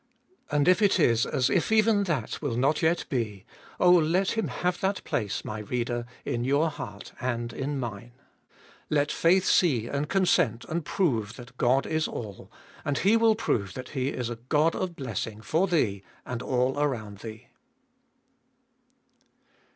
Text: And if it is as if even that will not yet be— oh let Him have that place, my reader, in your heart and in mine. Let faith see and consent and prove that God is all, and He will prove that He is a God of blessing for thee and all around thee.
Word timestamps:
And 0.49 0.67
if 0.67 0.81
it 0.81 0.99
is 0.99 1.27
as 1.27 1.51
if 1.51 1.71
even 1.71 2.05
that 2.05 2.41
will 2.41 2.55
not 2.57 2.81
yet 2.81 3.05
be— 3.09 3.45
oh 3.79 3.91
let 3.91 4.31
Him 4.31 4.47
have 4.47 4.79
that 4.79 5.03
place, 5.03 5.45
my 5.45 5.59
reader, 5.59 6.07
in 6.25 6.43
your 6.43 6.71
heart 6.71 7.11
and 7.21 7.53
in 7.53 7.79
mine. 7.79 8.13
Let 8.89 9.11
faith 9.11 9.45
see 9.45 9.85
and 9.85 10.09
consent 10.09 10.65
and 10.67 10.83
prove 10.83 11.35
that 11.35 11.55
God 11.59 11.85
is 11.85 12.07
all, 12.07 12.51
and 12.83 12.97
He 12.97 13.15
will 13.15 13.35
prove 13.35 13.75
that 13.75 13.89
He 13.89 14.07
is 14.07 14.31
a 14.31 14.37
God 14.49 14.73
of 14.75 14.95
blessing 14.95 15.39
for 15.39 15.67
thee 15.67 16.01
and 16.25 16.41
all 16.41 16.79
around 16.79 17.19
thee. 17.19 17.49